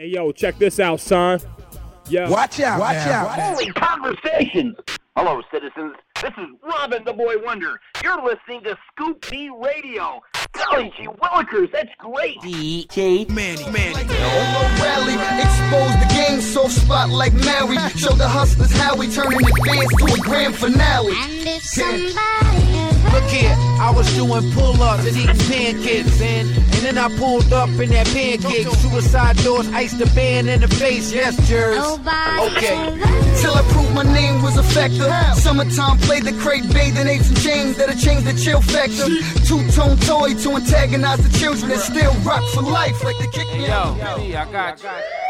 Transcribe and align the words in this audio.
Hey, 0.00 0.06
yo, 0.06 0.32
check 0.32 0.56
this 0.56 0.80
out, 0.80 0.98
son. 0.98 1.40
Yo. 2.08 2.30
Watch 2.30 2.58
out, 2.60 2.80
watch 2.80 2.94
now. 2.94 3.26
out. 3.26 3.38
Holy 3.38 3.70
conversations! 3.72 4.74
Hello, 5.14 5.42
citizens. 5.52 5.94
This 6.22 6.32
is 6.38 6.46
Robin 6.62 7.04
the 7.04 7.12
Boy 7.12 7.34
Wonder. 7.44 7.78
You're 8.02 8.22
listening 8.22 8.62
to 8.64 8.78
Scoop 8.88 9.30
B 9.30 9.50
Radio. 9.50 10.22
Golly 10.52 10.90
gee 10.96 11.06
willikers, 11.06 11.70
that's 11.70 11.90
great. 11.98 12.40
DJ 12.40 13.28
Manny, 13.28 13.62
Manny. 13.70 14.08
rally, 14.80 15.16
expose 15.38 15.92
the 16.00 16.08
game, 16.14 16.40
soft 16.40 16.72
spot 16.72 17.10
like 17.10 17.34
Mary. 17.34 17.76
Show 17.90 18.14
the 18.14 18.26
hustlers 18.26 18.72
how 18.72 18.96
we 18.96 19.06
turn 19.12 19.26
an 19.26 19.44
advance 19.44 19.94
to 19.98 20.14
a 20.14 20.18
grand 20.24 20.56
finale. 20.56 21.12
Look 23.12 23.24
here, 23.24 23.54
I 23.80 23.92
was 23.94 24.12
doing 24.14 24.52
pull-ups 24.52 25.06
and 25.06 25.16
eating 25.16 25.38
pancakes, 25.48 26.20
and 26.20 26.48
and 26.80 26.96
then 26.96 26.98
I 26.98 27.14
pulled 27.18 27.52
up 27.52 27.68
in 27.68 27.90
that 27.90 28.06
pancake. 28.06 28.66
Suicide 28.68 29.36
doors, 29.38 29.68
iced 29.68 29.98
the 29.98 30.06
band 30.14 30.48
in 30.48 30.62
the 30.62 30.68
face. 30.68 31.12
Yes, 31.12 31.36
Jers. 31.46 31.76
Okay. 31.76 32.76
Till 33.40 33.54
I 33.54 33.62
proved 33.68 33.94
my 33.94 34.02
name 34.02 34.42
was 34.42 34.56
effective. 34.56 35.12
Summertime 35.36 35.98
played 35.98 36.24
the 36.24 36.32
crate, 36.40 36.64
bathing 36.72 37.06
apes 37.06 37.28
and 37.28 37.40
chains 37.40 37.76
that'll 37.76 37.96
change 37.96 38.24
the 38.24 38.32
chill 38.32 38.62
factor. 38.62 39.08
Two-tone 39.44 39.98
toy 39.98 40.32
to 40.42 40.56
antagonize 40.56 41.20
the 41.20 41.38
children 41.38 41.70
and 41.70 41.80
still 41.80 42.14
rock 42.24 42.42
for 42.54 42.62
life 42.62 43.04
like 43.04 43.18
the 43.18 43.28
kick 43.28 43.48
me 43.52 43.68
out. 43.68 43.98
Yo, 43.98 44.38
I 44.38 44.50
got 44.50 44.82
you. 44.82 45.29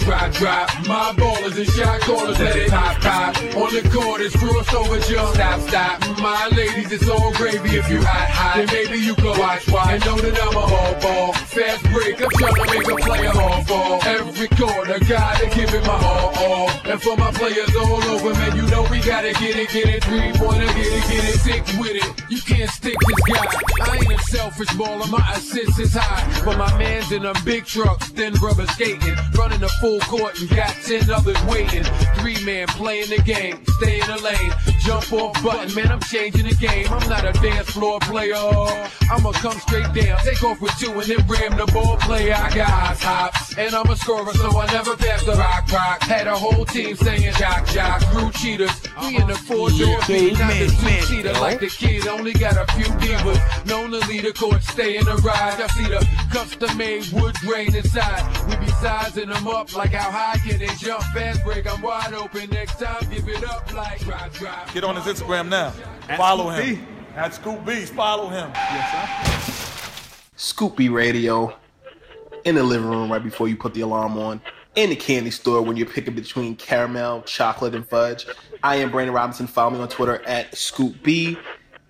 Drop, 0.00 0.32
drop, 0.32 0.68
my 0.88 1.12
ballers 1.16 1.56
and 1.56 1.66
shot 1.68 2.00
callers, 2.00 2.38
let 2.40 2.56
it 2.56 2.70
pop, 2.70 2.96
pop. 3.00 3.36
On 3.54 3.72
the 3.72 3.82
court, 3.92 4.20
it's 4.20 4.34
crossover 4.36 4.98
jump. 5.08 5.34
Stop, 5.34 5.60
stop. 5.68 6.18
My 6.18 6.48
ladies, 6.56 6.90
it's 6.90 7.08
all 7.08 7.32
gravy 7.34 7.76
if 7.76 7.88
you 7.90 8.00
hot, 8.02 8.28
hot. 8.28 8.56
Then 8.56 8.66
maybe 8.72 8.98
you 8.98 9.14
can 9.14 9.38
watch, 9.38 9.68
watch. 9.68 9.90
And 9.90 10.04
know 10.04 10.16
that 10.16 10.34
I'm 10.42 10.56
a 10.56 10.66
hard 10.66 11.02
ball. 11.02 11.32
Fast 11.32 11.84
break, 11.92 12.20
I'm 12.20 12.30
trying 12.30 12.54
to 12.54 12.66
make 12.72 12.88
a 12.88 12.96
player 13.06 13.30
hard 13.30 13.66
fall. 13.68 14.00
Every 14.02 14.48
quarter, 14.48 14.98
gotta 15.04 15.46
give 15.54 15.74
it 15.74 15.84
my 15.86 15.94
all, 15.94 16.32
all. 16.36 16.70
And 16.84 17.00
for 17.00 17.16
my 17.16 17.30
players 17.32 17.74
all 17.76 18.02
over, 18.10 18.34
man, 18.34 18.56
you 18.56 18.66
know 18.66 18.82
we 18.90 19.00
gotta 19.00 19.32
get 19.34 19.56
it, 19.56 19.68
get 19.70 19.86
it. 19.86 20.04
Three 20.04 20.32
pointer, 20.34 20.66
get 20.66 20.90
it, 20.90 21.04
get 21.12 21.24
it. 21.28 21.38
Stick 21.40 21.64
with 21.78 21.96
it. 21.96 22.08
You 22.30 22.40
can't 22.42 22.70
stick 22.70 22.96
this 23.06 23.20
guy. 23.26 23.46
I 23.86 23.96
ain't 23.96 24.12
a 24.12 24.18
selfish 24.24 24.68
baller, 24.78 25.10
my 25.10 25.22
assist 25.34 25.78
is 25.78 25.94
high. 25.94 26.24
But 26.44 26.58
my 26.58 26.70
man's 26.78 27.12
in 27.12 27.26
a 27.26 27.34
big 27.44 27.64
truck, 27.66 28.00
then 28.14 28.34
rubber 28.34 28.66
skating. 28.66 29.16
Running 29.36 29.60
the 29.60 29.68
full 29.80 29.89
court 29.98 30.40
and 30.40 30.48
got 30.50 30.74
10 30.86 31.10
others 31.10 31.42
waiting. 31.44 31.82
Three 32.20 32.42
man 32.44 32.68
playing 32.68 33.10
the 33.10 33.20
game, 33.22 33.58
stay 33.78 34.00
in 34.00 34.06
the 34.06 34.18
lane. 34.22 34.52
Jump 34.84 35.12
off 35.12 35.42
button, 35.42 35.74
man, 35.74 35.90
I'm 35.90 36.00
changing 36.00 36.46
the 36.46 36.54
game. 36.54 36.86
I'm 36.90 37.08
not 37.08 37.24
a 37.24 37.32
dance 37.40 37.70
floor 37.70 37.98
player. 38.00 38.36
I'ma 39.10 39.32
come 39.32 39.58
straight 39.58 39.92
down, 39.92 40.18
take 40.22 40.42
off 40.44 40.60
with 40.60 40.76
two 40.78 40.92
and 40.92 41.02
then 41.02 41.26
ram 41.26 41.56
the 41.56 41.66
ball 41.72 41.96
player. 41.98 42.34
I 42.34 42.54
got 42.54 43.00
hops, 43.00 43.58
and 43.58 43.74
I'm 43.74 43.88
a 43.90 43.96
scorer, 43.96 44.32
so 44.34 44.56
I 44.58 44.66
never 44.72 44.96
pass 44.96 45.24
the 45.24 45.32
rock 45.32 45.70
rock. 45.72 46.02
Had 46.02 46.26
a 46.26 46.36
whole 46.36 46.64
team 46.64 46.94
saying 46.96 47.32
jock 47.34 47.66
jock, 47.68 48.00
crew 48.06 48.30
cheaters. 48.32 48.70
We 49.02 49.16
in 49.16 49.26
the 49.26 49.34
four 49.34 49.70
door 49.70 49.98
beat, 50.06 50.38
not 50.38 50.52
the 50.54 50.66
two 50.66 51.06
seater 51.06 51.32
like 51.34 51.60
the 51.60 51.68
kid. 51.68 52.06
Only 52.06 52.32
got 52.34 52.56
a 52.56 52.70
few 52.74 52.86
divas. 53.02 53.66
Known 53.66 53.90
to 53.92 53.98
lead 54.08 54.24
the 54.24 54.32
court, 54.32 54.62
stay 54.62 54.96
in 54.96 55.04
the 55.04 55.16
ride. 55.16 55.60
I 55.60 55.66
see 55.68 55.88
the 55.88 56.06
custom 56.30 56.76
made 56.76 57.06
wood 57.12 57.34
grain 57.40 57.74
inside. 57.74 58.22
We 58.46 58.56
be 58.66 58.69
sizing 58.80 59.28
them 59.28 59.46
up 59.48 59.74
like 59.76 59.90
how 59.90 60.10
high 60.10 60.38
can 60.38 60.58
they 60.58 60.74
jump? 60.78 61.02
Fast 61.14 61.44
break, 61.44 61.70
I'm 61.70 61.82
wide 61.82 62.14
open. 62.14 62.48
Next 62.50 62.78
time, 62.78 63.08
give 63.10 63.28
it 63.28 63.44
up 63.48 63.72
like 63.74 64.00
drop, 64.00 64.32
drop. 64.32 64.72
Get 64.72 64.84
on 64.84 64.96
his 64.96 65.04
Instagram 65.04 65.48
now. 65.48 65.72
At 66.08 66.16
follow 66.16 66.52
Scoop 66.52 66.64
him. 66.64 66.86
At 67.16 67.34
Scoop 67.34 67.64
Beats. 67.64 67.90
Follow 67.90 68.28
him. 68.28 68.50
Yes, 68.54 69.46
sir. 69.46 70.32
Scoop 70.36 70.76
B 70.76 70.88
Radio 70.88 71.54
in 72.44 72.54
the 72.54 72.62
living 72.62 72.88
room 72.88 73.12
right 73.12 73.22
before 73.22 73.48
you 73.48 73.56
put 73.56 73.74
the 73.74 73.82
alarm 73.82 74.18
on. 74.18 74.40
In 74.76 74.90
the 74.90 74.96
candy 74.96 75.30
store 75.30 75.60
when 75.62 75.76
you're 75.76 75.86
picking 75.86 76.14
between 76.14 76.56
caramel, 76.56 77.22
chocolate, 77.22 77.74
and 77.74 77.86
fudge. 77.86 78.26
I 78.62 78.76
am 78.76 78.90
Brandon 78.90 79.14
Robinson. 79.14 79.46
Follow 79.46 79.70
me 79.70 79.80
on 79.80 79.88
Twitter 79.88 80.22
at 80.24 80.56
Scoop 80.56 81.02
B. 81.02 81.36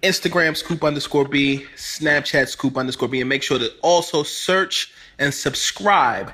Instagram 0.02 0.56
Scoop 0.56 0.82
underscore 0.82 1.28
B. 1.28 1.66
Snapchat 1.76 2.48
Scoop 2.48 2.78
underscore 2.78 3.08
B. 3.08 3.20
And 3.20 3.28
make 3.28 3.42
sure 3.42 3.58
to 3.58 3.70
also 3.82 4.22
search 4.22 4.92
and 5.18 5.32
subscribe 5.32 6.32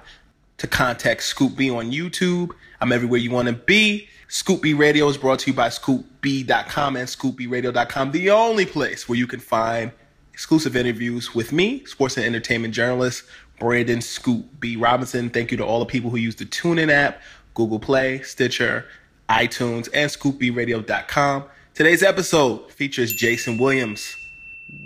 to 0.58 0.66
contact 0.66 1.22
Scoop 1.22 1.56
B 1.56 1.70
on 1.70 1.90
YouTube. 1.90 2.50
I'm 2.80 2.92
everywhere 2.92 3.20
you 3.20 3.30
want 3.30 3.48
to 3.48 3.54
be. 3.54 4.08
Scoop 4.28 4.62
B 4.62 4.74
Radio 4.74 5.08
is 5.08 5.16
brought 5.16 5.38
to 5.40 5.50
you 5.50 5.56
by 5.56 5.68
ScoopB.com 5.68 6.96
and 6.96 7.08
ScoopBRadio.com, 7.08 8.10
the 8.10 8.30
only 8.30 8.66
place 8.66 9.08
where 9.08 9.18
you 9.18 9.26
can 9.26 9.40
find 9.40 9.92
exclusive 10.32 10.76
interviews 10.76 11.34
with 11.34 11.52
me, 11.52 11.84
sports 11.84 12.16
and 12.16 12.26
entertainment 12.26 12.74
journalist 12.74 13.24
Brandon 13.58 14.00
Scoop 14.00 14.44
B 14.60 14.76
Robinson. 14.76 15.30
Thank 15.30 15.50
you 15.50 15.56
to 15.58 15.64
all 15.64 15.78
the 15.78 15.86
people 15.86 16.10
who 16.10 16.16
use 16.16 16.36
the 16.36 16.44
TuneIn 16.44 16.90
app, 16.90 17.20
Google 17.54 17.78
Play, 17.78 18.20
Stitcher, 18.22 18.86
iTunes, 19.28 19.88
and 19.94 20.10
ScoopBRadio.com. 20.10 21.44
Today's 21.74 22.02
episode 22.02 22.70
features 22.72 23.12
Jayson 23.12 23.58
Williams. 23.58 24.16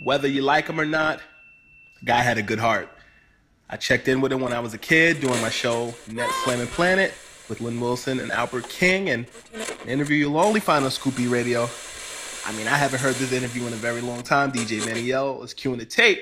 Whether 0.03 0.29
you 0.29 0.43
like 0.43 0.69
him 0.69 0.81
or 0.81 0.85
not, 0.85 1.21
guy 2.05 2.21
had 2.21 2.39
a 2.39 2.43
good 2.43 2.59
heart. 2.59 2.89
I 3.73 3.77
checked 3.77 4.09
in 4.09 4.21
with 4.21 4.33
him 4.33 4.41
when 4.41 4.53
I 4.53 4.59
was 4.59 4.75
a 4.75 4.79
kid 4.79 5.21
doing 5.21 5.41
my 5.41 5.49
show 5.49 5.95
Net 6.11 6.29
Slamming 6.43 6.67
Planet 6.67 7.15
with 7.49 7.61
Lynn 7.61 7.81
Wilson 7.81 8.19
and 8.19 8.33
Albert 8.33 8.69
King, 8.69 9.11
and 9.11 9.27
an 9.83 9.89
interview 9.89 10.17
you'll 10.17 10.39
only 10.39 10.59
find 10.59 10.85
on 10.85 10.91
Scoop 10.91 11.17
B 11.17 11.29
Radio. 11.29 11.69
I 12.47 12.53
mean, 12.53 12.67
I 12.67 12.77
haven't 12.77 13.01
heard 13.01 13.15
this 13.15 13.33
interview 13.33 13.67
in 13.69 13.73
a 13.73 13.77
very 13.77 14.01
long 14.01 14.23
time. 14.23 14.51
DJ 14.51 14.81
Maniel 14.81 15.45
is 15.45 15.55
cueing 15.55 15.79
the 15.79 15.85
tape, 15.85 16.21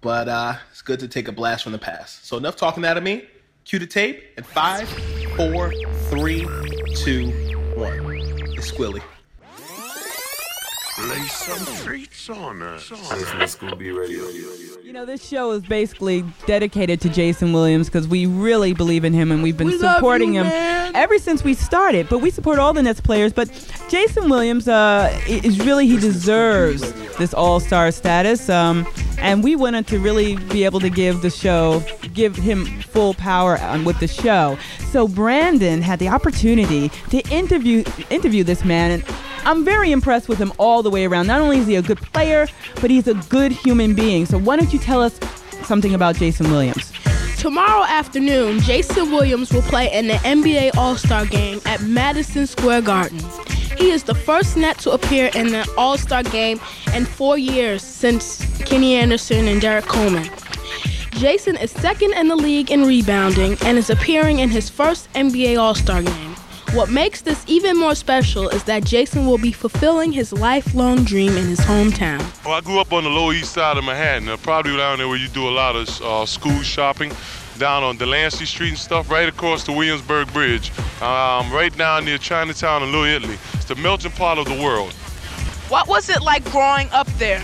but 0.00 0.28
uh, 0.28 0.54
it's 0.70 0.82
good 0.82 1.00
to 1.00 1.08
take 1.08 1.26
a 1.26 1.32
blast 1.32 1.64
from 1.64 1.72
the 1.72 1.78
past. 1.78 2.26
So 2.26 2.36
enough 2.36 2.54
talking 2.54 2.84
out 2.84 2.96
of 2.96 3.02
me. 3.02 3.24
Cue 3.64 3.80
the 3.80 3.86
tape 3.86 4.22
in 4.38 4.44
five, 4.44 4.88
four, 5.36 5.72
three, 6.10 6.46
two, 6.94 7.26
one. 7.74 7.98
It's 8.56 8.70
Squilly. 8.70 9.02
Lay 10.98 11.26
some 11.26 11.76
treats 11.84 12.30
on 12.30 12.62
us. 12.62 12.90
Listen 12.90 13.38
to 13.38 13.48
Scoop 13.48 13.78
B 13.78 13.90
Radio. 13.90 14.22
You 14.82 14.94
know, 14.94 15.04
this 15.04 15.26
show 15.26 15.50
is 15.50 15.62
basically 15.62 16.24
dedicated 16.46 17.02
to 17.02 17.10
Jayson 17.10 17.52
Williams 17.52 17.88
because 17.88 18.08
we 18.08 18.24
really 18.24 18.72
believe 18.72 19.04
in 19.04 19.12
him 19.12 19.30
and 19.30 19.42
we've 19.42 19.58
been 19.58 19.66
We 19.66 19.78
supporting 19.78 20.34
you, 20.34 20.40
him 20.40 20.46
man. 20.46 20.96
ever 20.96 21.18
since 21.18 21.44
we 21.44 21.52
started. 21.52 22.08
But 22.08 22.20
we 22.20 22.30
support 22.30 22.58
all 22.58 22.72
the 22.72 22.82
Nets 22.82 23.02
players. 23.02 23.34
But 23.34 23.48
Jayson 23.90 24.30
Williams 24.30 24.68
uh, 24.68 25.14
is 25.28 25.60
really, 25.60 25.86
he 25.86 25.98
deserves 25.98 26.80
this 27.18 27.34
all 27.34 27.60
star 27.60 27.90
status. 27.90 28.48
Um, 28.48 28.86
and 29.18 29.44
we 29.44 29.54
wanted 29.54 29.86
to 29.88 29.98
really 29.98 30.36
be 30.36 30.64
able 30.64 30.80
to 30.80 30.90
give 30.90 31.20
the 31.20 31.30
show, 31.30 31.82
give 32.14 32.36
him 32.36 32.64
full 32.82 33.12
power 33.14 33.58
on, 33.58 33.84
with 33.84 33.98
the 34.00 34.08
show. 34.08 34.58
So 34.90 35.08
Brandon 35.08 35.82
had 35.82 35.98
the 35.98 36.08
opportunity 36.08 36.88
to 37.10 37.20
interview 37.30 37.84
interview 38.08 38.44
this 38.44 38.64
man, 38.64 38.90
and 38.92 39.04
I'm 39.46 39.64
very 39.64 39.92
impressed 39.92 40.28
with 40.28 40.38
him 40.38 40.52
all 40.58 40.82
the 40.82 40.90
way 40.90 41.06
around. 41.06 41.28
Not 41.28 41.40
only 41.40 41.58
is 41.58 41.68
he 41.68 41.76
a 41.76 41.82
good 41.82 41.98
player, 41.98 42.48
but 42.80 42.90
he's 42.90 43.06
a 43.06 43.14
good 43.28 43.52
human 43.52 43.94
being. 43.94 44.26
So 44.26 44.38
why 44.38 44.56
don't 44.56 44.72
you 44.72 44.80
tell 44.80 45.00
us 45.00 45.20
something 45.62 45.94
about 45.94 46.16
Jayson 46.16 46.50
Williams? 46.50 46.92
Tomorrow 47.38 47.84
afternoon, 47.84 48.58
Jayson 48.58 49.12
Williams 49.12 49.52
will 49.52 49.62
play 49.62 49.92
in 49.92 50.08
the 50.08 50.14
NBA 50.14 50.76
All 50.76 50.96
Star 50.96 51.24
game 51.26 51.60
at 51.64 51.80
Madison 51.82 52.48
Square 52.48 52.82
Garden. 52.82 53.20
He 53.78 53.92
is 53.92 54.02
the 54.02 54.16
first 54.16 54.56
net 54.56 54.78
to 54.78 54.90
appear 54.90 55.30
in 55.36 55.48
the 55.52 55.72
All 55.78 55.96
Star 55.96 56.24
game 56.24 56.58
in 56.92 57.04
four 57.04 57.38
years 57.38 57.84
since 57.84 58.44
Kenny 58.64 58.94
Anderson 58.96 59.46
and 59.46 59.60
Derrick 59.60 59.84
Coleman. 59.84 60.24
Jayson 61.12 61.56
is 61.62 61.70
second 61.70 62.14
in 62.14 62.26
the 62.26 62.36
league 62.36 62.72
in 62.72 62.84
rebounding 62.84 63.56
and 63.64 63.78
is 63.78 63.90
appearing 63.90 64.40
in 64.40 64.48
his 64.48 64.68
first 64.68 65.08
NBA 65.12 65.56
All 65.56 65.76
Star 65.76 66.02
game. 66.02 66.25
What 66.76 66.90
makes 66.90 67.22
this 67.22 67.42
even 67.46 67.78
more 67.78 67.94
special 67.94 68.50
is 68.50 68.64
that 68.64 68.84
Jayson 68.84 69.26
will 69.26 69.38
be 69.38 69.50
fulfilling 69.50 70.12
his 70.12 70.30
lifelong 70.30 71.04
dream 71.04 71.34
in 71.34 71.46
his 71.46 71.58
hometown. 71.60 72.18
Well, 72.44 72.52
I 72.52 72.60
grew 72.60 72.78
up 72.80 72.92
on 72.92 73.04
the 73.04 73.08
Lower 73.08 73.32
East 73.32 73.54
Side 73.54 73.78
of 73.78 73.84
Manhattan, 73.84 74.28
uh, 74.28 74.36
probably 74.36 74.76
down 74.76 74.98
there 74.98 75.08
where 75.08 75.16
you 75.16 75.28
do 75.28 75.48
a 75.48 75.50
lot 75.50 75.74
of 75.74 75.88
uh, 76.02 76.26
school 76.26 76.60
shopping, 76.60 77.12
down 77.56 77.82
on 77.82 77.96
Delancey 77.96 78.44
Street 78.44 78.68
and 78.68 78.78
stuff, 78.78 79.10
right 79.10 79.26
across 79.26 79.64
the 79.64 79.72
Williamsburg 79.72 80.30
Bridge, 80.34 80.70
um, 81.00 81.50
right 81.50 81.74
down 81.78 82.04
near 82.04 82.18
Chinatown 82.18 82.82
and 82.82 82.92
Little 82.92 83.06
Italy. 83.06 83.38
It's 83.54 83.64
the 83.64 83.76
melting 83.76 84.12
pot 84.12 84.36
of 84.36 84.44
the 84.44 84.62
world. 84.62 84.92
What 85.70 85.88
was 85.88 86.10
it 86.10 86.20
like 86.20 86.44
growing 86.50 86.90
up 86.90 87.06
there? 87.16 87.42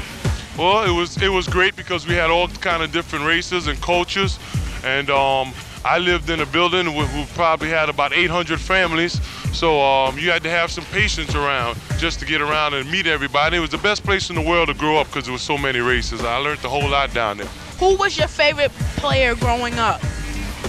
Well, 0.58 0.84
it 0.84 0.94
was 0.94 1.16
it 1.22 1.30
was 1.30 1.48
great 1.48 1.74
because 1.74 2.06
we 2.06 2.12
had 2.12 2.28
all 2.28 2.48
kind 2.48 2.82
of 2.82 2.92
different 2.92 3.24
races 3.24 3.66
and 3.66 3.80
cultures, 3.80 4.38
and 4.84 5.08
um, 5.08 5.54
I 5.84 5.98
lived 5.98 6.30
in 6.30 6.40
a 6.40 6.46
building 6.46 6.86
who 6.86 7.24
probably 7.34 7.68
had 7.68 7.88
about 7.88 8.12
800 8.12 8.60
families, 8.60 9.20
so 9.52 9.82
um, 9.82 10.18
you 10.18 10.30
had 10.30 10.42
to 10.44 10.50
have 10.50 10.70
some 10.70 10.84
patience 10.86 11.34
around 11.34 11.76
just 11.98 12.20
to 12.20 12.26
get 12.26 12.40
around 12.40 12.74
and 12.74 12.88
meet 12.90 13.06
everybody. 13.06 13.56
It 13.56 13.60
was 13.60 13.70
the 13.70 13.78
best 13.78 14.04
place 14.04 14.30
in 14.30 14.36
the 14.36 14.42
world 14.42 14.68
to 14.68 14.74
grow 14.74 14.98
up 14.98 15.08
because 15.08 15.24
there 15.24 15.32
was 15.32 15.42
so 15.42 15.58
many 15.58 15.80
races. 15.80 16.24
I 16.24 16.36
learned 16.36 16.64
a 16.64 16.68
whole 16.68 16.88
lot 16.88 17.12
down 17.12 17.38
there. 17.38 17.46
Who 17.78 17.96
was 17.96 18.16
your 18.16 18.28
favorite 18.28 18.70
player 18.96 19.34
growing 19.34 19.78
up? 19.78 20.00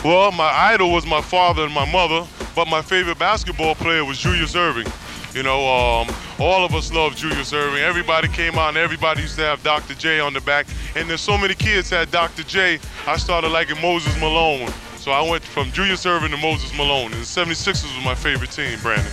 Well, 0.03 0.31
my 0.31 0.49
idol 0.49 0.91
was 0.91 1.05
my 1.05 1.21
father 1.21 1.63
and 1.63 1.73
my 1.73 1.89
mother, 1.91 2.27
but 2.55 2.67
my 2.67 2.81
favorite 2.81 3.19
basketball 3.19 3.75
player 3.75 4.03
was 4.03 4.17
Julius 4.17 4.55
Erving. 4.55 4.91
You 5.35 5.43
know, 5.43 5.67
um, 5.67 6.15
all 6.39 6.65
of 6.65 6.75
us 6.75 6.91
loved 6.91 7.17
Julius 7.17 7.53
Erving. 7.53 7.81
Everybody 7.81 8.27
came 8.27 8.55
out 8.55 8.69
and 8.69 8.77
everybody 8.77 9.21
used 9.21 9.35
to 9.37 9.43
have 9.43 9.63
Dr. 9.63 9.93
J 9.93 10.19
on 10.19 10.33
the 10.33 10.41
back. 10.41 10.67
And 10.95 11.09
there's 11.09 11.21
so 11.21 11.37
many 11.37 11.53
kids 11.53 11.89
had 11.89 12.11
Dr. 12.11 12.43
J, 12.43 12.79
I 13.07 13.17
started 13.17 13.49
liking 13.49 13.81
Moses 13.81 14.19
Malone. 14.19 14.71
So 15.03 15.11
I 15.11 15.21
went 15.21 15.43
from 15.43 15.69
Julius 15.73 16.05
Erving 16.05 16.29
to 16.29 16.37
Moses 16.37 16.73
Malone. 16.77 17.11
And 17.11 17.21
the 17.21 17.25
76ers 17.25 17.93
was 17.93 18.05
my 18.05 18.15
favorite 18.15 18.51
team, 18.51 18.79
Brandon. 18.81 19.11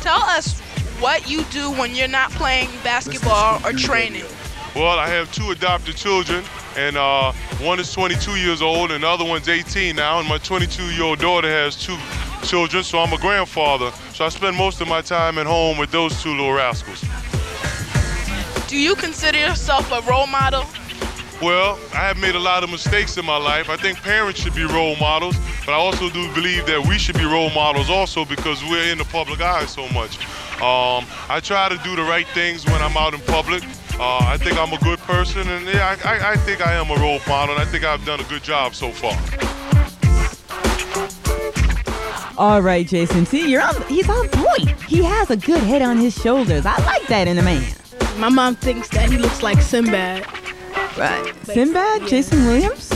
Tell 0.00 0.22
us 0.22 0.60
what 1.00 1.28
you 1.28 1.42
do 1.46 1.72
when 1.72 1.96
you're 1.96 2.06
not 2.06 2.30
playing 2.30 2.68
basketball 2.84 3.60
or 3.66 3.72
training. 3.72 4.22
Well, 4.76 4.96
I 4.96 5.08
have 5.08 5.32
two 5.32 5.50
adopted 5.50 5.96
children, 5.96 6.44
and 6.76 6.96
uh, 6.96 7.32
one 7.58 7.80
is 7.80 7.92
22 7.92 8.36
years 8.36 8.62
old, 8.62 8.92
and 8.92 9.02
the 9.02 9.08
other 9.08 9.24
one's 9.24 9.48
18 9.48 9.96
now, 9.96 10.20
and 10.20 10.28
my 10.28 10.38
22-year-old 10.38 11.18
daughter 11.18 11.48
has 11.48 11.74
two 11.74 11.96
children, 12.46 12.84
so 12.84 13.00
I'm 13.00 13.12
a 13.12 13.18
grandfather. 13.18 13.90
So 14.14 14.24
I 14.24 14.28
spend 14.28 14.56
most 14.56 14.80
of 14.80 14.86
my 14.86 15.00
time 15.00 15.38
at 15.38 15.46
home 15.46 15.78
with 15.78 15.90
those 15.90 16.22
two 16.22 16.30
little 16.30 16.52
rascals. 16.52 17.02
Do 18.68 18.78
you 18.78 18.94
consider 18.94 19.38
yourself 19.38 19.90
a 19.90 20.00
role 20.02 20.28
model? 20.28 20.64
Well, 21.40 21.78
I 21.92 21.98
have 22.08 22.18
made 22.18 22.34
a 22.34 22.38
lot 22.40 22.64
of 22.64 22.70
mistakes 22.70 23.16
in 23.16 23.24
my 23.24 23.36
life. 23.36 23.70
I 23.70 23.76
think 23.76 24.02
parents 24.02 24.40
should 24.40 24.56
be 24.56 24.64
role 24.64 24.96
models, 24.96 25.36
but 25.64 25.72
I 25.72 25.76
also 25.76 26.10
do 26.10 26.32
believe 26.34 26.66
that 26.66 26.84
we 26.84 26.98
should 26.98 27.16
be 27.16 27.24
role 27.24 27.50
models 27.50 27.88
also 27.90 28.24
because 28.24 28.60
we're 28.64 28.90
in 28.90 28.98
the 28.98 29.04
public 29.04 29.40
eye 29.40 29.66
so 29.66 29.88
much. 29.90 30.18
Um, 30.60 31.06
I 31.28 31.38
try 31.40 31.68
to 31.68 31.78
do 31.84 31.94
the 31.94 32.02
right 32.02 32.26
things 32.28 32.66
when 32.66 32.82
I'm 32.82 32.96
out 32.96 33.14
in 33.14 33.20
public. 33.20 33.62
Uh, 34.00 34.18
I 34.22 34.36
think 34.36 34.58
I'm 34.58 34.72
a 34.72 34.78
good 34.78 34.98
person, 35.00 35.48
and 35.48 35.64
yeah, 35.66 35.96
I, 36.04 36.16
I, 36.16 36.32
I 36.32 36.36
think 36.38 36.66
I 36.66 36.74
am 36.74 36.90
a 36.90 36.96
role 36.96 37.20
model, 37.28 37.54
and 37.54 37.62
I 37.62 37.66
think 37.66 37.84
I've 37.84 38.04
done 38.04 38.18
a 38.18 38.24
good 38.24 38.42
job 38.42 38.74
so 38.74 38.90
far. 38.90 39.14
All 42.36 42.62
right, 42.62 42.86
Jayson. 42.86 43.26
See, 43.26 43.48
you're 43.48 43.62
on. 43.62 43.80
He's 43.82 44.08
on 44.08 44.28
point. 44.28 44.70
He 44.82 45.04
has 45.04 45.30
a 45.30 45.36
good 45.36 45.62
head 45.62 45.82
on 45.82 45.98
his 45.98 46.14
shoulders. 46.20 46.66
I 46.66 46.76
like 46.84 47.06
that 47.06 47.28
in 47.28 47.38
a 47.38 47.42
man. 47.42 47.64
My 48.16 48.28
mom 48.28 48.56
thinks 48.56 48.88
that 48.88 49.10
he 49.10 49.18
looks 49.18 49.42
like 49.42 49.60
Sinbad. 49.60 50.24
Right. 50.98 51.34
Sinbad, 51.44 52.02
yeah. 52.02 52.08
Jayson 52.08 52.46
Williams. 52.46 52.92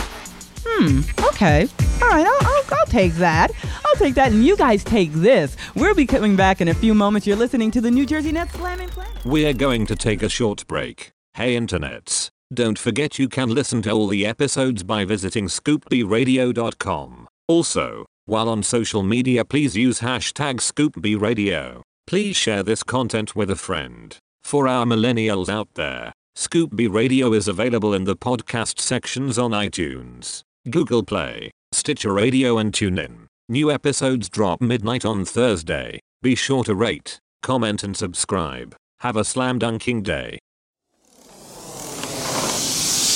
Hmm. 0.64 1.00
Okay. 1.28 1.68
All 2.02 2.08
right. 2.08 2.26
I'll, 2.26 2.38
I'll, 2.40 2.64
I'll 2.78 2.86
take 2.86 3.14
that. 3.14 3.50
I'll 3.86 3.96
take 3.96 4.14
that, 4.14 4.32
and 4.32 4.44
you 4.44 4.56
guys 4.56 4.82
take 4.84 5.12
this. 5.12 5.56
We'll 5.74 5.94
be 5.94 6.06
coming 6.06 6.34
back 6.36 6.60
in 6.60 6.68
a 6.68 6.74
few 6.74 6.94
moments. 6.94 7.26
You're 7.26 7.36
listening 7.36 7.70
to 7.72 7.80
the 7.80 7.90
New 7.90 8.06
Jersey 8.06 8.32
Nets 8.32 8.54
Slamming 8.54 8.88
Planet. 8.88 9.24
We're 9.24 9.52
going 9.52 9.86
to 9.86 9.96
take 9.96 10.22
a 10.22 10.28
short 10.28 10.66
break. 10.66 11.12
Hey, 11.34 11.56
internets. 11.56 12.28
Don't 12.52 12.78
forget 12.78 13.18
you 13.18 13.28
can 13.28 13.48
listen 13.48 13.80
to 13.82 13.90
all 13.90 14.08
the 14.08 14.26
episodes 14.26 14.82
by 14.82 15.04
visiting 15.06 15.46
scoopbradio.com. 15.46 17.28
Also, 17.48 18.04
while 18.26 18.48
on 18.48 18.62
social 18.62 19.02
media 19.02 19.44
please 19.44 19.76
use 19.76 20.00
hashtag 20.00 20.56
ScoopBRadio. 20.56 21.82
Please 22.06 22.36
share 22.36 22.62
this 22.62 22.82
content 22.82 23.34
with 23.34 23.50
a 23.50 23.56
friend. 23.56 24.18
For 24.42 24.68
our 24.68 24.84
millennials 24.84 25.48
out 25.48 25.68
there, 25.74 26.12
Scoop 26.34 26.74
B 26.74 26.86
Radio 26.86 27.34
is 27.34 27.46
available 27.46 27.92
in 27.92 28.04
the 28.04 28.16
podcast 28.16 28.80
sections 28.80 29.38
on 29.38 29.50
iTunes, 29.50 30.40
Google 30.70 31.02
Play, 31.02 31.50
Stitcher 31.72 32.10
Radio 32.10 32.56
and 32.56 32.72
TuneIn. 32.72 33.26
New 33.50 33.70
episodes 33.70 34.30
drop 34.30 34.62
midnight 34.62 35.04
on 35.04 35.26
Thursday. 35.26 36.00
Be 36.22 36.34
sure 36.34 36.64
to 36.64 36.74
rate, 36.74 37.18
comment 37.42 37.82
and 37.82 37.94
subscribe. 37.94 38.74
Have 39.00 39.16
a 39.16 39.24
slam 39.24 39.58
dunking 39.58 40.02
day. 40.02 40.38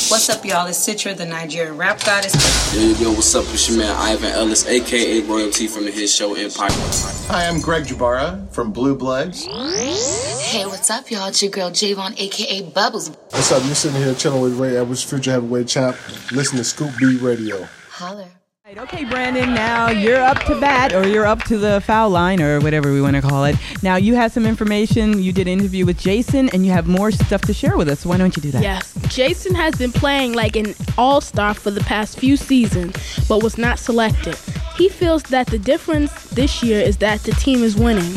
What's 0.08 0.28
up, 0.28 0.44
y'all? 0.44 0.66
It's 0.68 0.78
Citra, 0.78 1.16
the 1.16 1.26
Nigerian 1.26 1.76
rap 1.76 1.98
goddess. 2.04 2.32
Yo, 2.72 2.80
yo, 2.80 2.96
yo, 2.98 3.12
what's 3.12 3.34
up? 3.34 3.44
It's 3.48 3.68
your 3.68 3.78
man 3.78 3.90
Ivan 3.96 4.30
Ellis, 4.30 4.64
aka 4.64 5.20
Royalty 5.22 5.66
from 5.66 5.84
the 5.84 5.90
hit 5.90 6.08
show 6.08 6.34
Empire. 6.34 6.68
Hi, 7.28 7.48
I'm 7.48 7.60
Greg 7.60 7.84
Jbara 7.86 8.48
from 8.52 8.70
Blue 8.70 8.94
Bloods. 8.94 9.44
Hey, 9.46 10.64
what's 10.66 10.90
up, 10.90 11.10
y'all? 11.10 11.26
It's 11.26 11.42
your 11.42 11.50
girl 11.50 11.70
Javon, 11.70 12.14
aka 12.20 12.62
Bubbles. 12.70 13.08
What's 13.30 13.50
up? 13.50 13.64
You're 13.64 13.74
sitting 13.74 14.00
here 14.00 14.14
chilling 14.14 14.42
with 14.42 14.58
Ray 14.60 14.76
Edwards, 14.76 15.02
future 15.02 15.32
heavyweight 15.32 15.66
champ. 15.66 15.96
Listen 16.30 16.58
to 16.58 16.64
Scoop 16.64 16.92
B 17.00 17.16
Radio. 17.16 17.66
Holler. 17.90 18.28
Okay, 18.68 19.04
Brandon, 19.04 19.54
now 19.54 19.90
you're 19.90 20.20
up 20.20 20.40
to 20.46 20.58
bat 20.58 20.92
or 20.92 21.06
you're 21.06 21.24
up 21.24 21.44
to 21.44 21.56
the 21.56 21.80
foul 21.82 22.10
line 22.10 22.42
or 22.42 22.58
whatever 22.58 22.92
we 22.92 23.00
want 23.00 23.14
to 23.14 23.22
call 23.22 23.44
it. 23.44 23.54
Now, 23.80 23.94
you 23.94 24.16
have 24.16 24.32
some 24.32 24.44
information. 24.44 25.22
You 25.22 25.32
did 25.32 25.46
an 25.46 25.60
interview 25.60 25.86
with 25.86 26.00
Jayson 26.00 26.48
and 26.52 26.66
you 26.66 26.72
have 26.72 26.88
more 26.88 27.12
stuff 27.12 27.42
to 27.42 27.54
share 27.54 27.76
with 27.76 27.88
us. 27.88 28.04
Why 28.04 28.16
don't 28.16 28.34
you 28.36 28.42
do 28.42 28.50
that? 28.50 28.62
Yes. 28.64 28.92
Jayson 29.08 29.54
has 29.54 29.76
been 29.76 29.92
playing 29.92 30.32
like 30.32 30.56
an 30.56 30.74
all 30.98 31.20
star 31.20 31.54
for 31.54 31.70
the 31.70 31.80
past 31.82 32.18
few 32.18 32.36
seasons, 32.36 32.96
but 33.28 33.40
was 33.40 33.56
not 33.56 33.78
selected. 33.78 34.36
He 34.76 34.88
feels 34.88 35.22
that 35.24 35.46
the 35.46 35.60
difference 35.60 36.12
this 36.30 36.60
year 36.60 36.80
is 36.80 36.96
that 36.96 37.20
the 37.20 37.32
team 37.32 37.62
is 37.62 37.76
winning. 37.76 38.14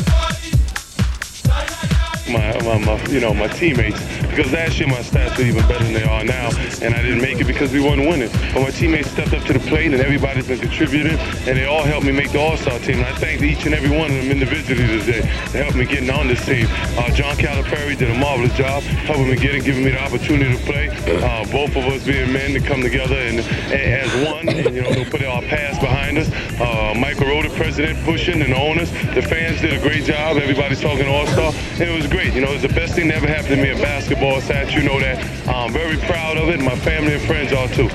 My, 2.28 2.60
my, 2.64 2.78
my, 2.84 3.06
you 3.06 3.20
know, 3.20 3.32
my 3.32 3.46
teammates. 3.46 4.19
Because 4.30 4.52
last 4.52 4.78
year 4.78 4.88
my 4.88 5.00
stats 5.00 5.36
were 5.36 5.44
even 5.44 5.66
better 5.66 5.84
than 5.84 5.92
they 5.92 6.04
are 6.04 6.24
now, 6.24 6.50
and 6.80 6.94
I 6.94 7.02
didn't 7.02 7.20
make 7.20 7.40
it 7.40 7.46
because 7.46 7.72
we 7.72 7.80
weren't 7.80 8.06
winning. 8.08 8.30
But 8.54 8.62
my 8.62 8.70
teammates 8.70 9.10
stepped 9.10 9.32
up 9.32 9.44
to 9.44 9.52
the 9.52 9.58
plate, 9.60 9.92
and 9.92 10.00
everybody's 10.00 10.46
been 10.46 10.60
contributing, 10.60 11.18
and 11.18 11.58
they 11.58 11.66
all 11.66 11.82
helped 11.82 12.06
me 12.06 12.12
make 12.12 12.32
the 12.32 12.40
All-Star 12.40 12.78
team. 12.78 12.98
And 12.98 13.06
I 13.06 13.14
thank 13.14 13.42
each 13.42 13.66
and 13.66 13.74
every 13.74 13.90
one 13.90 14.10
of 14.10 14.16
them 14.16 14.30
individually 14.30 14.86
today. 15.00 15.20
They 15.52 15.62
helped 15.62 15.76
me 15.76 15.84
getting 15.84 16.10
on 16.10 16.28
this 16.28 16.44
team. 16.46 16.66
Uh, 16.70 17.10
John 17.10 17.36
Calipari 17.36 17.98
did 17.98 18.10
a 18.10 18.18
marvelous 18.18 18.56
job 18.56 18.82
helping 18.82 19.28
me 19.28 19.36
get 19.36 19.54
it, 19.54 19.64
giving 19.64 19.84
me 19.84 19.90
the 19.90 20.00
opportunity 20.00 20.56
to 20.56 20.62
play. 20.64 20.88
Uh, 20.88 21.44
both 21.50 21.74
of 21.74 21.84
us 21.90 22.04
being 22.06 22.32
men 22.32 22.52
to 22.52 22.60
come 22.60 22.82
together 22.82 23.16
and, 23.16 23.40
and 23.74 24.06
as 24.06 24.10
one, 24.30 24.48
and 24.48 24.74
you 24.74 24.82
know, 24.82 24.94
to 24.94 25.10
put 25.10 25.24
our 25.24 25.42
past 25.42 25.80
behind 25.80 26.18
us. 26.18 26.30
Uh, 26.60 26.94
Michael 26.96 27.26
Rhoda, 27.26 27.50
president, 27.50 27.98
pushing 28.04 28.42
and 28.42 28.52
the 28.52 28.56
owners. 28.56 28.90
The 28.90 29.22
fans 29.22 29.60
did 29.60 29.72
a 29.72 29.80
great 29.80 30.04
job. 30.04 30.36
Everybody's 30.36 30.80
talking 30.80 31.08
All-Star, 31.08 31.52
and 31.52 31.82
it 31.82 31.96
was 31.96 32.06
great. 32.06 32.32
You 32.34 32.42
know, 32.42 32.50
it 32.50 32.62
was 32.62 32.62
the 32.62 32.76
best 32.80 32.94
thing 32.94 33.08
that 33.08 33.16
ever 33.16 33.26
happened 33.26 33.56
to 33.56 33.62
me 33.62 33.70
in 33.70 33.78
basketball. 33.78 34.19
Sats, 34.20 34.74
you 34.74 34.82
know 34.82 35.00
that. 35.00 35.48
I'm 35.48 35.72
very 35.72 35.96
proud 35.96 36.36
of 36.36 36.48
it. 36.50 36.60
My 36.60 36.76
family 36.76 37.14
and 37.14 37.22
friends 37.22 37.52
are 37.52 37.68
too. 37.68 37.88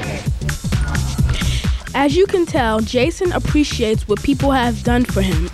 As 1.93 2.15
you 2.15 2.25
can 2.25 2.47
tell, 2.47 2.79
Jayson 2.81 3.31
appreciates 3.31 4.07
what 4.07 4.21
people 4.23 4.51
have 4.51 4.83
done 4.83 5.05
for 5.05 5.21
him. 5.21 5.49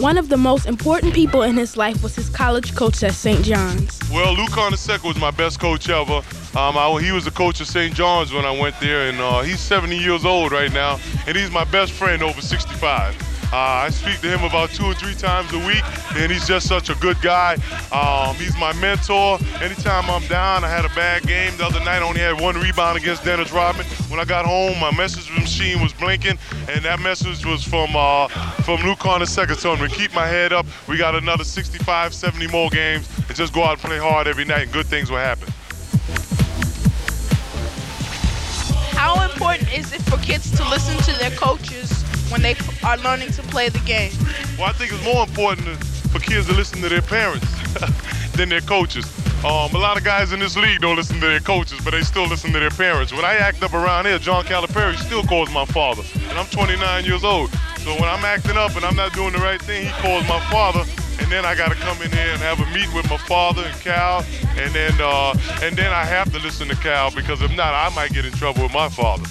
One 0.00 0.18
of 0.18 0.28
the 0.28 0.36
most 0.36 0.66
important 0.66 1.14
people 1.14 1.42
in 1.42 1.56
his 1.56 1.76
life 1.76 2.00
was 2.02 2.14
his 2.14 2.28
college 2.28 2.74
coach 2.76 3.02
at 3.02 3.12
St. 3.12 3.44
John's. 3.44 3.98
Well, 4.10 4.34
Lou 4.34 4.46
Carnesecca 4.46 5.04
was 5.04 5.18
my 5.18 5.32
best 5.32 5.58
coach 5.58 5.88
ever. 5.88 6.22
Um, 6.56 6.78
I, 6.78 7.00
he 7.02 7.10
was 7.10 7.24
the 7.24 7.30
coach 7.32 7.60
of 7.60 7.66
St. 7.66 7.92
John's 7.92 8.32
when 8.32 8.44
I 8.44 8.58
went 8.58 8.78
there, 8.78 9.08
and 9.08 9.18
uh, 9.18 9.40
he's 9.40 9.60
70 9.60 9.98
years 9.98 10.24
old 10.24 10.52
right 10.52 10.72
now, 10.72 11.00
and 11.26 11.36
he's 11.36 11.50
my 11.50 11.64
best 11.64 11.92
friend 11.92 12.22
over 12.22 12.40
65. 12.40 13.35
Uh, 13.52 13.86
I 13.86 13.90
speak 13.90 14.20
to 14.20 14.28
him 14.28 14.44
about 14.44 14.70
two 14.70 14.84
or 14.84 14.94
three 14.94 15.14
times 15.14 15.52
a 15.52 15.58
week, 15.58 15.82
and 16.16 16.32
he's 16.32 16.46
just 16.46 16.66
such 16.66 16.90
a 16.90 16.94
good 16.96 17.20
guy. 17.22 17.54
Um, 17.92 18.34
he's 18.36 18.56
my 18.58 18.72
mentor. 18.74 19.38
Anytime 19.60 20.10
I'm 20.10 20.26
down, 20.26 20.64
I 20.64 20.68
had 20.68 20.84
a 20.84 20.94
bad 20.94 21.22
game 21.22 21.56
the 21.56 21.64
other 21.64 21.78
night. 21.80 22.02
I 22.02 22.02
only 22.02 22.20
had 22.20 22.40
one 22.40 22.56
rebound 22.56 22.98
against 22.98 23.24
Dennis 23.24 23.52
Rodman. 23.52 23.86
When 24.08 24.18
I 24.18 24.24
got 24.24 24.46
home, 24.46 24.78
my 24.80 24.90
message 24.90 25.30
machine 25.30 25.80
was 25.80 25.92
blinking, 25.92 26.38
and 26.68 26.84
that 26.84 27.00
message 27.00 27.46
was 27.46 27.62
from 27.62 27.94
uh, 27.94 28.28
from 28.62 28.80
Lou 28.82 28.94
Carnesecca 28.94 29.60
telling 29.60 29.80
me, 29.80 29.88
keep 29.88 30.12
my 30.14 30.26
head 30.26 30.52
up. 30.52 30.66
We 30.88 30.98
got 30.98 31.14
another 31.14 31.44
65, 31.44 32.14
70 32.14 32.48
more 32.48 32.68
games, 32.70 33.08
and 33.28 33.36
just 33.36 33.52
go 33.52 33.62
out 33.62 33.72
and 33.72 33.80
play 33.80 33.98
hard 33.98 34.26
every 34.26 34.44
night, 34.44 34.62
and 34.62 34.72
good 34.72 34.86
things 34.86 35.10
will 35.10 35.18
happen. 35.18 35.52
Important 39.56 39.78
is 39.78 39.92
it 39.92 40.02
for 40.02 40.18
kids 40.18 40.50
to 40.56 40.68
listen 40.68 40.96
to 40.98 41.18
their 41.18 41.30
coaches 41.30 42.02
when 42.30 42.42
they 42.42 42.54
are 42.82 42.96
learning 42.98 43.30
to 43.32 43.42
play 43.42 43.68
the 43.68 43.78
game? 43.80 44.12
Well, 44.58 44.68
I 44.68 44.72
think 44.72 44.92
it's 44.92 45.04
more 45.04 45.24
important 45.24 45.82
for 46.12 46.18
kids 46.18 46.46
to 46.48 46.54
listen 46.54 46.80
to 46.82 46.88
their 46.88 47.02
parents 47.02 47.46
than 48.36 48.48
their 48.48 48.60
coaches. 48.60 49.06
Um, 49.44 49.74
a 49.74 49.78
lot 49.78 49.96
of 49.96 50.04
guys 50.04 50.32
in 50.32 50.40
this 50.40 50.56
league 50.56 50.80
don't 50.80 50.96
listen 50.96 51.20
to 51.20 51.26
their 51.26 51.40
coaches, 51.40 51.80
but 51.84 51.92
they 51.92 52.02
still 52.02 52.26
listen 52.26 52.52
to 52.52 52.58
their 52.58 52.70
parents. 52.70 53.12
When 53.12 53.24
I 53.24 53.34
act 53.34 53.62
up 53.62 53.74
around 53.74 54.06
here, 54.06 54.18
John 54.18 54.44
Calipari 54.44 54.96
still 54.96 55.22
calls 55.22 55.50
my 55.52 55.64
father, 55.66 56.02
and 56.28 56.38
I'm 56.38 56.46
29 56.46 57.04
years 57.04 57.22
old. 57.22 57.50
So 57.78 57.92
when 57.94 58.04
I'm 58.08 58.24
acting 58.24 58.56
up 58.56 58.74
and 58.76 58.84
I'm 58.84 58.96
not 58.96 59.12
doing 59.12 59.32
the 59.32 59.38
right 59.38 59.60
thing, 59.62 59.86
he 59.86 59.92
calls 60.02 60.26
my 60.26 60.40
father, 60.50 60.80
and 61.20 61.30
then 61.30 61.44
I 61.44 61.54
got 61.54 61.68
to 61.68 61.76
come 61.76 62.00
in 62.02 62.10
here 62.10 62.32
and 62.32 62.40
have 62.40 62.60
a 62.60 62.66
meeting 62.72 62.94
with 62.94 63.08
my 63.08 63.18
father 63.18 63.62
and 63.62 63.80
Cal, 63.80 64.24
and 64.56 64.74
then 64.74 64.94
uh, 65.00 65.38
and 65.62 65.76
then 65.76 65.92
I 65.92 66.04
have 66.04 66.32
to 66.32 66.38
listen 66.40 66.68
to 66.68 66.76
Cal 66.76 67.10
because 67.14 67.42
if 67.42 67.54
not, 67.54 67.74
I 67.74 67.94
might 67.94 68.12
get 68.12 68.24
in 68.24 68.32
trouble 68.32 68.64
with 68.64 68.72
my 68.72 68.88
father. 68.88 69.24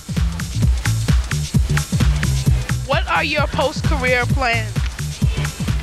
What 2.87 3.07
are 3.07 3.23
your 3.23 3.47
post-career 3.47 4.25
plans? 4.27 4.71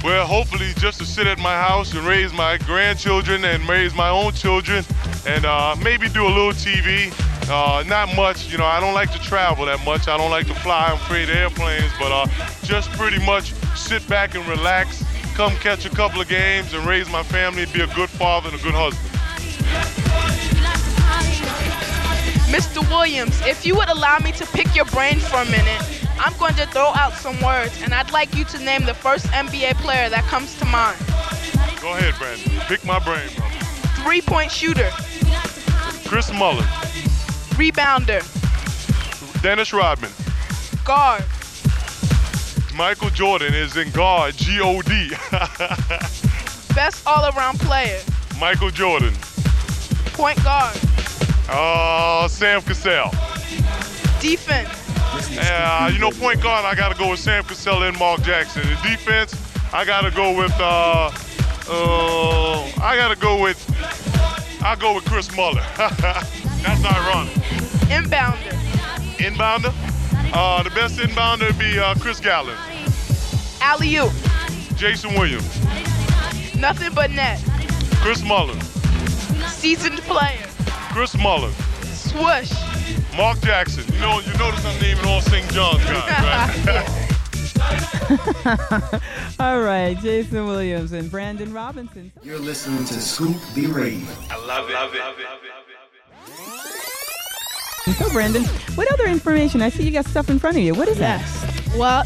Well, 0.04 0.24
hopefully, 0.26 0.72
just 0.76 0.98
to 1.00 1.04
sit 1.04 1.26
at 1.26 1.38
my 1.38 1.54
house 1.54 1.92
and 1.94 2.06
raise 2.06 2.32
my 2.32 2.58
grandchildren 2.58 3.44
and 3.44 3.68
raise 3.68 3.94
my 3.94 4.08
own 4.08 4.32
children, 4.32 4.84
and 5.26 5.44
uh, 5.44 5.74
maybe 5.82 6.08
do 6.08 6.24
a 6.24 6.28
little 6.28 6.52
TV. 6.52 7.12
Uh, 7.50 7.82
not 7.88 8.14
much, 8.14 8.50
you 8.50 8.56
know. 8.56 8.64
I 8.66 8.78
don't 8.78 8.94
like 8.94 9.10
to 9.12 9.18
travel 9.18 9.66
that 9.66 9.84
much. 9.84 10.06
I 10.06 10.16
don't 10.16 10.30
like 10.30 10.46
to 10.46 10.54
fly. 10.54 10.88
I'm 10.88 10.94
afraid 10.94 11.28
of 11.28 11.36
airplanes, 11.36 11.92
but 11.98 12.12
uh, 12.12 12.26
just 12.62 12.90
pretty 12.92 13.24
much 13.26 13.52
sit 13.76 14.06
back 14.08 14.36
and 14.36 14.46
relax. 14.46 15.04
Come 15.34 15.52
catch 15.56 15.84
a 15.86 15.90
couple 15.90 16.20
of 16.20 16.28
games 16.28 16.72
and 16.72 16.86
raise 16.86 17.10
my 17.10 17.22
family, 17.24 17.66
be 17.66 17.80
a 17.80 17.86
good 17.94 18.10
father 18.10 18.48
and 18.48 18.60
a 18.60 18.62
good 18.62 18.74
husband. 18.74 19.08
Mr. 22.52 22.86
Williams, 22.90 23.40
if 23.46 23.64
you 23.64 23.74
would 23.74 23.88
allow 23.88 24.18
me 24.18 24.30
to 24.32 24.46
pick 24.46 24.76
your 24.76 24.84
brain 24.86 25.18
for 25.18 25.38
a 25.40 25.44
minute, 25.46 26.02
I'm 26.24 26.36
going 26.38 26.54
to 26.54 26.66
throw 26.66 26.92
out 26.94 27.14
some 27.14 27.40
words, 27.40 27.82
and 27.82 27.92
I'd 27.92 28.12
like 28.12 28.32
you 28.36 28.44
to 28.44 28.58
name 28.60 28.84
the 28.84 28.94
first 28.94 29.26
NBA 29.26 29.74
player 29.82 30.08
that 30.08 30.22
comes 30.26 30.56
to 30.60 30.64
mind. 30.66 30.96
Go 31.80 31.96
ahead, 31.96 32.14
Brandon. 32.14 32.60
Pick 32.68 32.84
my 32.84 33.00
brain, 33.00 33.28
bro. 33.36 33.44
Three-point 34.04 34.52
shooter. 34.52 34.88
Chris 36.06 36.32
Mullin. 36.32 36.64
Rebounder. 37.58 38.22
Dennis 39.42 39.72
Rodman. 39.72 40.12
Guard. 40.84 41.24
Michael 42.76 43.10
Jordan 43.10 43.52
is 43.52 43.76
in 43.76 43.90
guard, 43.90 44.36
G-O-D. 44.36 45.10
Best 46.74 47.04
all-around 47.04 47.58
player. 47.58 48.00
Michael 48.38 48.70
Jordan. 48.70 49.12
Point 50.12 50.42
guard. 50.44 50.78
Uh, 51.48 52.28
Sam 52.28 52.62
Cassell. 52.62 53.10
Defense. 54.20 54.81
Uh, 55.38 55.90
you 55.92 55.98
know, 55.98 56.10
point 56.10 56.42
guard, 56.42 56.64
I 56.64 56.74
got 56.74 56.92
to 56.92 56.98
go 56.98 57.10
with 57.10 57.20
Sam 57.20 57.42
Cassell 57.44 57.82
and 57.82 57.98
Mark 57.98 58.22
Jackson. 58.22 58.62
The 58.62 58.78
defense, 58.82 59.34
I 59.72 59.84
got 59.84 60.02
to 60.02 60.10
go 60.10 60.36
with, 60.36 60.52
uh, 60.58 61.10
uh, 61.68 62.70
I 62.82 62.96
got 62.96 63.08
to 63.08 63.16
go 63.16 63.40
with, 63.40 63.58
I'll 64.62 64.76
go 64.76 64.94
with 64.94 65.04
Chris 65.04 65.34
Mullin. 65.34 65.64
That's 65.76 66.84
ironic. 66.84 67.34
Inbounder. 67.88 68.52
Inbounder? 69.18 69.72
Uh, 70.34 70.62
the 70.62 70.70
best 70.70 70.98
inbounder 70.98 71.46
would 71.48 71.58
be 71.58 71.78
uh, 71.78 71.94
Chris 71.96 72.20
Gallen. 72.20 72.56
Alley 73.60 73.96
oop. 73.96 74.12
Jayson 74.76 75.14
Williams. 75.18 75.46
Nothing 76.54 76.92
but 76.94 77.10
net. 77.10 77.42
Chris 77.96 78.22
Mullin. 78.22 78.60
Seasoned 79.48 79.98
player. 80.00 80.46
Chris 80.92 81.16
Mullin. 81.16 81.52
Swoosh. 81.84 82.52
Mark 83.16 83.40
Jackson. 83.40 83.84
You 83.94 84.00
know, 84.00 84.20
you 84.20 84.32
notice 84.38 84.64
I'm 84.64 84.80
naming 84.80 85.04
all 85.06 85.20
St. 85.20 85.48
John's 85.52 85.84
guys, 85.84 86.66
right? 86.66 87.08
All 89.38 89.60
right, 89.60 89.96
Jayson 89.98 90.46
Williams 90.46 90.92
and 90.92 91.10
Brandon 91.10 91.52
Robinson. 91.52 92.12
You're 92.22 92.38
listening 92.38 92.84
to 92.86 92.94
Scoop 92.94 93.36
B 93.54 93.66
Radio. 93.66 94.06
I 94.30 94.36
love 94.46 94.68
it. 94.68 94.74
Love 94.74 94.94
it. 94.94 95.00
So, 97.96 98.10
Brandon, 98.12 98.44
what 98.74 98.92
other 98.92 99.06
information? 99.06 99.62
I 99.62 99.68
see 99.68 99.84
you 99.84 99.90
got 99.92 100.06
stuff 100.06 100.28
in 100.28 100.38
front 100.38 100.56
of 100.56 100.62
you. 100.62 100.74
What 100.74 100.88
is 100.88 100.98
Yes. 100.98 101.40
that? 101.42 101.76
Well, 101.76 102.04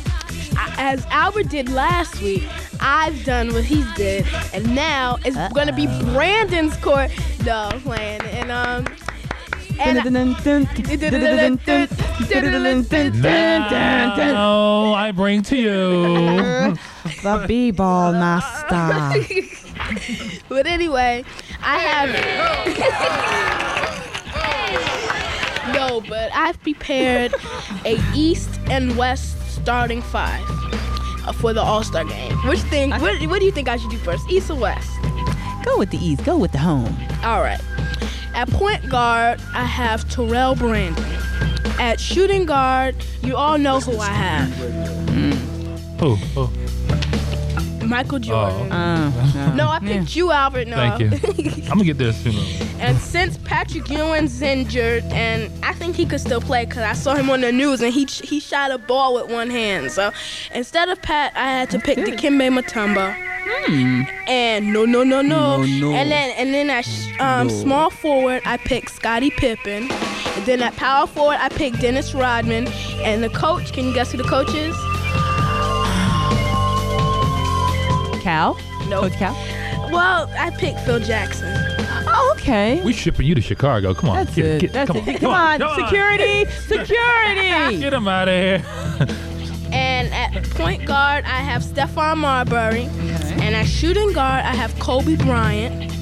as 0.79 1.05
Albert 1.07 1.49
did 1.49 1.69
last 1.71 2.21
week, 2.21 2.45
I've 2.81 3.25
done 3.25 3.53
what 3.53 3.65
he 3.65 3.85
did, 3.95 4.27
and 4.53 4.75
now 4.75 5.19
it's 5.25 5.37
gonna 5.55 5.73
be 5.75 5.87
Brandon's 6.13 6.77
court. 6.77 7.11
No, 7.45 7.71
playing, 7.83 8.21
and 8.23 8.51
um. 8.51 8.87
And 9.79 9.99
Now 14.33 14.95
I 14.95 15.13
bring 15.13 15.43
to 15.43 15.57
you 15.57 16.77
the 17.23 17.45
B-ball 17.47 18.13
master. 18.13 19.47
but 20.49 20.67
anyway, 20.67 21.25
I 21.63 21.79
have 21.79 22.09
no, 25.75 26.01
but 26.09 26.31
I've 26.35 26.61
prepared 26.63 27.35
a 27.85 27.99
East 28.15 28.51
and 28.71 28.97
West 28.97 29.37
starting 29.55 30.03
five 30.03 30.45
for 31.37 31.53
the 31.53 31.61
All 31.61 31.83
Star 31.83 32.05
game. 32.05 32.33
Which 32.47 32.61
thing? 32.61 32.91
What, 32.91 33.21
what 33.27 33.41
do 33.41 33.45
you 33.45 33.53
think 33.53 33.69
I 33.69 33.77
should 33.77 33.91
do 33.91 33.99
first, 33.99 34.29
East 34.31 34.51
or 34.51 34.57
West? 34.57 34.91
Go 35.65 35.79
with 35.79 35.91
the 35.91 35.99
East. 35.99 36.25
Go 36.25 36.37
with 36.39 36.53
the 36.53 36.59
home. 36.59 36.97
All 37.25 37.43
right. 37.43 37.61
At 38.37 38.51
point 38.51 38.87
guard, 38.91 39.41
I 39.55 39.65
have 39.65 40.07
Terrell 40.11 40.55
Brandon. 40.55 41.03
At 41.79 41.99
shooting 41.99 42.45
guard, 42.45 42.95
you 43.23 43.35
all 43.35 43.57
know 43.57 43.81
who 43.81 43.99
I 43.99 44.11
have. 44.11 44.49
Mm. 45.09 45.99
Who? 45.99 46.17
Who? 46.17 47.87
Michael 47.87 48.19
Jordan. 48.19 48.69
Oh. 48.71 48.75
Uh, 48.75 49.55
no, 49.55 49.69
I 49.69 49.79
picked 49.79 50.15
you, 50.15 50.33
Albert. 50.33 50.69
No. 50.69 50.77
Thank 50.77 51.01
you. 51.01 51.63
I'm 51.65 51.79
gonna 51.79 51.85
get 51.85 51.97
this 51.97 52.23
soon. 52.23 52.35
And 52.79 52.99
since 52.99 53.39
Patrick 53.39 53.89
Ewing's 53.89 54.43
injured, 54.43 55.05
and 55.05 55.51
I 55.65 55.73
think 55.73 55.97
he 55.97 56.05
could 56.05 56.21
still 56.21 56.43
play 56.43 56.67
because 56.67 56.83
I 56.83 56.93
saw 56.93 57.15
him 57.15 57.31
on 57.31 57.41
the 57.41 57.53
news 57.53 57.81
and 57.81 57.91
he 57.91 58.05
he 58.05 58.39
shot 58.39 58.71
a 58.71 58.77
ball 58.77 59.15
with 59.15 59.31
one 59.31 59.49
hand. 59.49 59.93
So 59.93 60.13
instead 60.53 60.91
of 60.91 61.01
Pat, 61.01 61.33
I 61.35 61.51
had 61.51 61.71
to 61.71 61.79
pick 61.79 61.97
Dikembe 61.97 62.61
Mutombo. 62.61 63.26
And 64.29 64.73
no, 64.73 64.85
no, 64.85 65.03
no, 65.03 65.23
no. 65.23 65.63
No, 65.63 65.65
no. 65.65 65.93
And 65.93 66.11
then 66.11 66.31
and 66.37 66.53
then 66.55 66.71
at 66.71 66.85
sh- 66.85 67.09
um, 67.21 67.47
No. 67.49 67.53
small 67.53 67.91
forward, 67.91 68.43
I 68.45 68.57
picked 68.57 68.91
Scottie 68.91 69.31
Pippen. 69.31 69.91
And 69.91 70.47
then 70.47 70.63
at 70.63 70.77
power 70.77 71.07
forward, 71.07 71.39
I 71.41 71.49
picked 71.49 71.81
Dennis 71.81 72.15
Rodman. 72.15 72.67
And 73.05 73.23
the 73.23 73.31
coach, 73.31 73.73
can 73.73 73.85
you 73.87 73.95
guess 73.95 74.13
who 74.13 74.19
the 74.19 74.25
coach 74.25 74.53
is? 74.55 74.77
Cal? 78.23 78.55
Nope. 78.89 79.03
Coach 79.05 79.13
Cal? 79.19 79.35
Well, 79.93 80.29
I 80.37 80.51
picked 80.51 80.81
Phil 80.81 80.99
Jackson. 80.99 81.47
Oh, 82.09 82.35
okay. 82.39 82.81
We 82.83 82.93
shipping 82.93 83.27
you 83.27 83.35
to 83.37 83.41
Chicago. 83.41 83.95
Come 83.95 84.11
on. 84.11 84.17
That's 84.17 84.35
get, 84.35 84.45
it. 84.45 84.61
Get, 84.63 84.73
That's 84.73 84.91
come, 84.91 84.97
it. 85.09 85.23
On. 85.25 85.59
Come 85.61 85.69
on. 85.69 85.85
Security. 85.85 86.45
Security. 86.67 87.79
Get 87.81 87.93
him 87.93 88.09
out 88.09 88.29
of 88.29 88.35
here. 88.35 89.17
And 89.73 90.15
at 90.15 90.49
point 90.51 90.87
guard, 90.87 91.25
I 91.25 91.41
have 91.41 91.61
Stephon 91.61 92.19
Marbury. 92.19 92.85
And 93.41 93.55
at 93.55 93.67
shooting 93.67 94.13
guard, 94.13 94.45
I 94.45 94.55
have 94.55 94.79
Kobe 94.79 95.17
Bryant. 95.17 95.93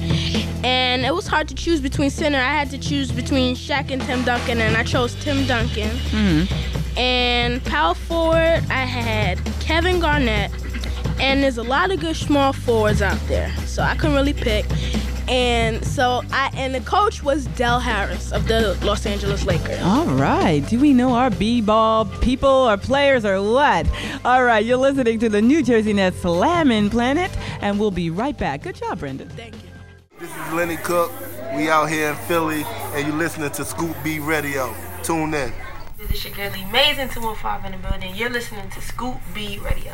And 0.63 1.05
it 1.05 1.13
was 1.13 1.27
hard 1.27 1.47
to 1.49 1.55
choose 1.55 1.79
between 1.79 2.09
center. 2.09 2.39
I 2.39 2.53
had 2.53 2.69
to 2.71 2.77
choose 2.77 3.11
between 3.11 3.55
Shaq 3.55 3.91
and 3.91 4.01
Tim 4.01 4.23
Duncan, 4.23 4.61
and 4.61 4.75
I 4.75 4.83
chose 4.83 5.13
Tim 5.23 5.45
Duncan. 5.45 5.89
Mm-hmm. 5.89 6.97
And 6.97 7.63
power 7.65 7.93
forward, 7.93 8.63
I 8.69 8.85
had 8.85 9.39
Kevin 9.59 9.99
Garnett. 9.99 10.51
And 11.19 11.43
there's 11.43 11.57
a 11.57 11.63
lot 11.63 11.91
of 11.91 11.99
good 11.99 12.15
small 12.15 12.51
forwards 12.51 13.01
out 13.01 13.19
there, 13.27 13.55
so 13.65 13.83
I 13.83 13.95
couldn't 13.95 14.15
really 14.15 14.33
pick. 14.33 14.65
And 15.27 15.85
so 15.85 16.21
I 16.31 16.51
and 16.55 16.73
the 16.75 16.81
coach 16.81 17.23
was 17.23 17.45
Del 17.47 17.79
Harris 17.79 18.31
of 18.31 18.47
the 18.47 18.77
Los 18.83 19.05
Angeles 19.05 19.45
Lakers. 19.45 19.81
All 19.81 20.05
right. 20.05 20.59
Do 20.67 20.79
we 20.79 20.93
know 20.93 21.13
our 21.13 21.29
B-ball 21.29 22.05
people 22.21 22.49
or 22.49 22.77
players 22.77 23.25
or 23.25 23.41
what? 23.41 23.87
All 24.23 24.43
right. 24.43 24.63
You're 24.63 24.77
listening 24.77 25.19
to 25.19 25.29
the 25.29 25.41
New 25.41 25.63
Jersey 25.63 25.93
Nets 25.93 26.21
Slamming 26.21 26.89
Planet, 26.89 27.31
and 27.61 27.79
we'll 27.79 27.91
be 27.91 28.09
right 28.09 28.37
back. 28.37 28.63
Good 28.63 28.75
job, 28.75 28.99
Brendan. 28.99 29.29
Thank 29.29 29.55
you. 29.55 29.69
This 30.19 30.29
is 30.29 30.53
Lenny 30.53 30.77
Cook. 30.77 31.11
We 31.55 31.69
out 31.69 31.89
here 31.89 32.09
in 32.09 32.15
Philly, 32.27 32.63
and 32.93 33.07
you're 33.07 33.17
listening 33.17 33.49
to 33.51 33.65
Scoop 33.65 33.95
B 34.03 34.19
Radio. 34.19 34.73
Tune 35.03 35.33
in. 35.33 35.51
This 35.97 36.11
is 36.11 36.25
your 36.25 36.33
girl 36.33 36.47
Amazing 36.47 36.71
Mays 36.71 36.97
in 36.99 37.09
215 37.09 37.73
in 37.73 37.81
the 37.81 37.87
building. 37.87 38.15
You're 38.15 38.29
listening 38.29 38.69
to 38.69 38.81
Scoop 38.81 39.17
B 39.33 39.57
Radio. 39.59 39.93